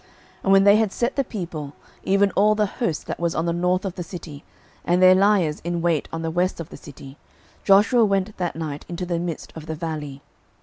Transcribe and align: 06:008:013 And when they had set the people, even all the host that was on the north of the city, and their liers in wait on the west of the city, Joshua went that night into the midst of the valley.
06:008:013 0.01 0.09
And 0.45 0.51
when 0.53 0.63
they 0.63 0.75
had 0.77 0.91
set 0.91 1.15
the 1.15 1.23
people, 1.23 1.73
even 2.01 2.31
all 2.31 2.55
the 2.55 2.65
host 2.65 3.05
that 3.05 3.19
was 3.19 3.35
on 3.35 3.45
the 3.45 3.53
north 3.53 3.85
of 3.85 3.93
the 3.93 4.01
city, 4.03 4.43
and 4.83 4.99
their 4.99 5.13
liers 5.13 5.59
in 5.63 5.83
wait 5.83 6.09
on 6.11 6.23
the 6.23 6.31
west 6.31 6.59
of 6.59 6.69
the 6.69 6.75
city, 6.77 7.19
Joshua 7.63 8.03
went 8.03 8.35
that 8.37 8.55
night 8.55 8.83
into 8.89 9.05
the 9.05 9.19
midst 9.19 9.53
of 9.55 9.67
the 9.67 9.75
valley. 9.75 10.23